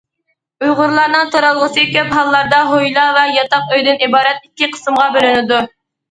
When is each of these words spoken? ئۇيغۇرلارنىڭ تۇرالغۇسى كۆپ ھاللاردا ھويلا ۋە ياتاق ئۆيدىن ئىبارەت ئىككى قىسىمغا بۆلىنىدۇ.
ئۇيغۇرلارنىڭ 0.67 1.27
تۇرالغۇسى 1.33 1.83
كۆپ 1.97 2.15
ھاللاردا 2.19 2.61
ھويلا 2.69 3.03
ۋە 3.17 3.25
ياتاق 3.33 3.75
ئۆيدىن 3.75 4.01
ئىبارەت 4.07 4.39
ئىككى 4.49 4.69
قىسىمغا 4.77 5.05
بۆلىنىدۇ. 5.17 5.61